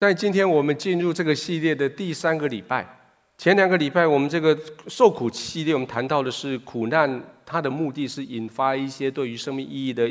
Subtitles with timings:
[0.00, 2.88] 在今天我们进入这个系列的第三个礼拜，
[3.36, 10.10] 前两个礼拜我们这个受苦系列，我们谈到的是苦难，它的目的是引发一些对于生命意义的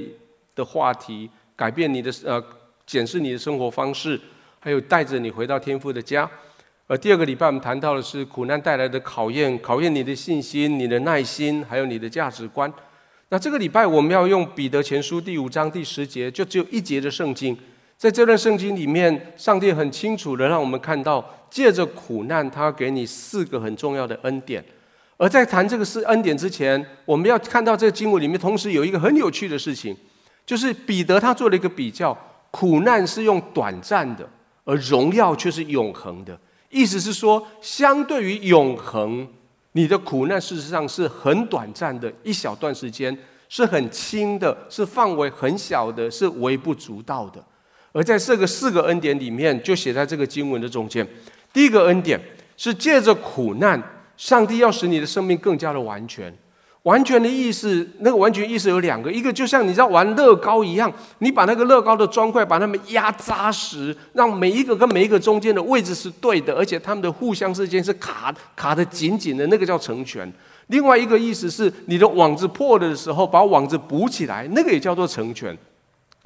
[0.54, 2.39] 的话题，改变你的呃，
[2.86, 4.21] 检视你的生活方式，
[4.60, 6.29] 还有带着你回到天父的家。
[6.85, 12.71] 而第二个礼拜我们谈到的是苦难带来的考验，考验你的信心、你的耐心，还有你的价值观。
[13.29, 17.58] 那这个礼拜我们要用彼得前书第五章第十节，就只有一节的圣经。
[18.00, 24.63] 在这段圣经里面，上帝很清楚的让我们看到，借着苦难，他给你四个很重要的恩典。
[25.17, 29.93] 而在谈这个是恩典之前，我们要看到这个经文里面，同时有一个很有趣的事情，
[30.45, 32.17] 就是彼得他做了一个比较：
[32.52, 34.26] 苦难是用短暂的，
[34.63, 36.40] 而荣耀却是永恒的。
[36.70, 39.27] 意思是说，相对于永恒，
[39.73, 43.18] 你的苦难事实上是很短暂的，一小段时间，
[43.49, 47.43] 是很轻的，是范围很小的，是微不足道的。
[47.91, 51.07] 而在这个四个恩典里面，就写在这个经文的中间。
[51.52, 52.20] 第一个恩典
[52.55, 53.82] 是借着苦难，
[54.15, 56.34] 上帝要使你的生命更加的完全。
[56.84, 70.32] 完全的意思，那个完全意思有两个，一个就像你在玩乐高一样，你把那个乐高的砖块把它们压扎实，让每一个跟每一个中间的位置是对的，而且它们的互相之间是卡卡的紧紧的，那个叫成全。
[70.67, 75.56] 另外一个意思是，你的网子破了的时候，把网子补起来，那个也叫做成全。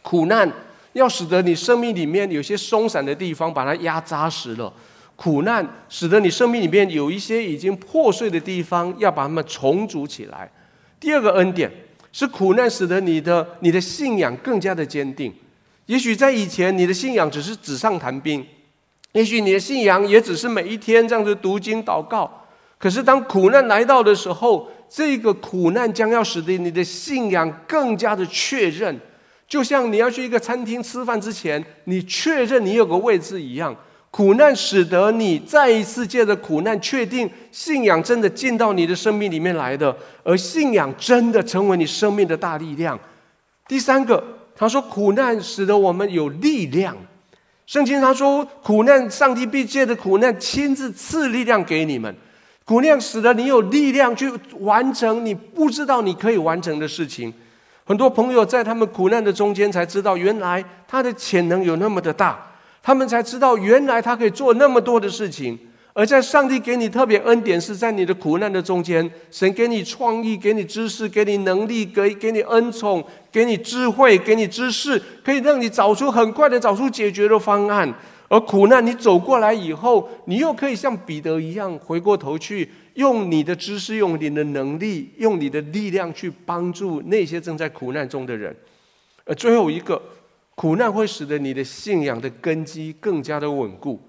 [0.04, 0.50] 苦难。
[0.94, 4.72] 要使得你生命里面有些松散的地方，把它压扎实了；
[5.16, 10.50] 苦难使得你生命里面有一些已经破碎的地方，要把它们重组起来。
[11.00, 11.70] 第二个恩典
[12.12, 15.34] 是苦难使得你的你的信仰更加的坚定。
[15.88, 18.42] 也许在以前，你的信仰只是纸上谈兵；
[19.12, 22.30] 也许你的信仰也只是每一天这样子读经祷告。
[22.78, 29.00] 可是当苦难来到的时候，这个苦难将要使得你的信仰更加的确认。
[29.54, 33.76] 就像你要去一个餐厅吃饭之前，你确认你有个位置一样，
[34.10, 43.00] 苦难使得你再一次借着苦难确定信仰真的进到你的生命里面来的，而信仰真的成为你生命的大力量。
[43.68, 44.24] 第三个，
[44.56, 46.98] 他说苦难使得我们有力量。
[47.68, 52.16] 圣经他说苦难，上帝必借着苦难亲自赐力量给你们，
[52.66, 54.32] 苦难使得你有力量去
[54.62, 57.32] 完成你不知道你可以完成的事情。
[57.86, 62.40] 很多朋友在他们苦难的中间才知道，原来他的潜能有那么的大，
[62.82, 65.60] 他们才知道原来他可以做那么多的事情。
[65.96, 77.94] 而在上帝给你特别恩典，是在你的苦难的中间，神给你创意，给你知识，给你能力，给给你恩宠，给你智慧，给你知识，可以让你找出很快的找出解决的方案。
[78.34, 82.68] 而苦难你走过来以后，你又可以像彼得一样回过头去。
[82.96, 88.56] 用你的知识，用你的能力，用你的力量去帮助那些正在苦难中的人。
[89.24, 90.02] 而最后一个，
[90.56, 94.02] 苦难会使得你的信仰的根基更加的稳固。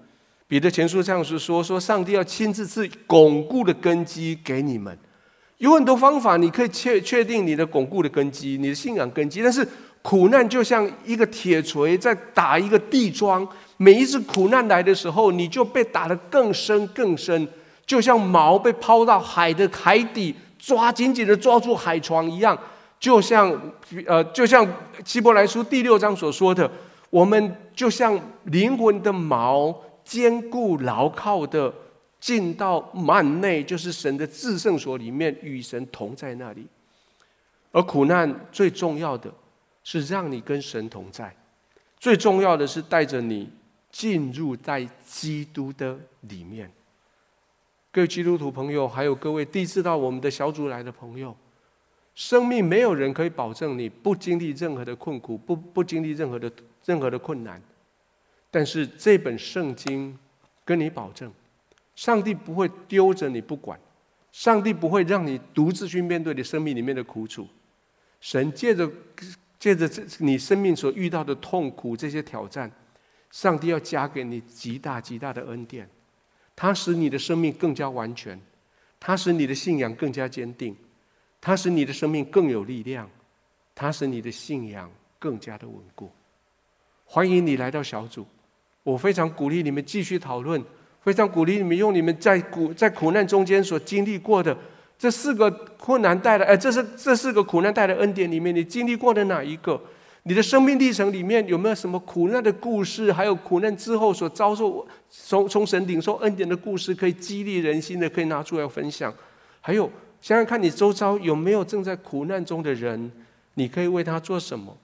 [0.47, 4.97] 彼得前书这样子说：说上帝要亲自赐巩固的根基给你们。
[5.59, 9.43] 有很多方法，你可以确确定你的巩固的根基，你的信仰根基。
[9.43, 9.67] 但是
[10.01, 13.47] 苦难就像一个铁锤在打一个地桩，
[13.77, 17.47] 每一次苦难来的时候，你就被打得更深更深。
[17.85, 22.57] 就像锚被抛到海的海底，抓紧紧的抓住海床一样，
[22.99, 23.51] 就像
[24.07, 24.67] 呃，就像
[25.05, 26.69] 希伯来书第六章所说的，
[27.11, 31.71] 我们就像灵魂的锚，坚固牢靠的
[32.19, 36.65] 进到幔内，就是神的至圣所里面，与神同在那里。
[37.71, 39.29] 而苦难最重要的
[39.83, 41.31] 是让你跟神同在，
[41.99, 43.47] 最重要的是带着你
[43.95, 46.69] 进入在基督的里面。
[47.93, 51.33] 各位基督徒朋友，还有各位第一次到我们的小组来的朋友，
[52.13, 56.51] 生命没有人可以保证你不经历任何的困苦，不不经历任何的
[56.83, 57.61] 任何的困难。
[58.51, 60.19] 但是这本圣经
[60.65, 61.31] 跟你保证，
[61.95, 63.79] 上帝不会丢着你不管，
[64.33, 67.47] 上帝不会让你独自去面对你生命里面的苦楚。
[68.19, 68.91] 神借着
[69.57, 72.69] 借着这你生命所遇到的痛苦这些挑战，
[73.35, 75.89] 上帝要加给你极大极大的恩典。
[76.55, 78.39] 它使你的生命更加完全，
[78.97, 80.73] 它使你的信仰更加坚定，
[81.41, 83.09] 它使你的生命更有力量，
[83.75, 84.89] 它使你的信仰
[85.19, 86.09] 更加的稳固。
[87.03, 88.25] 欢迎你来到小组，
[88.83, 90.63] 我非常鼓励你们继续讨论，
[91.01, 94.57] 非常鼓励你们用你们在苦在苦难中间所经历过的
[94.97, 99.81] 这四个困难带来，哎，这是这四个苦难带来恩典里面，你经历过的哪一个？
[100.27, 103.13] 你的生命历程里面有没有什么苦难的故事？
[103.13, 109.13] 还有苦难之后所遭受从从神领受恩典的故事，可以激励人心的，可以拿出来分享。
[109.61, 109.87] 还有
[110.19, 113.11] 想想看你周遭有没有正在苦难中的人，
[113.53, 114.75] 你可以为他做什么？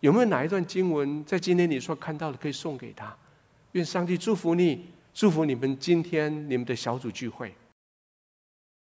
[0.00, 3.16] 有没有哪一段经文在今天你所看到的可以送给他？
[3.72, 7.54] 愿上帝祝福你，祝福你们今天你们的小组聚会。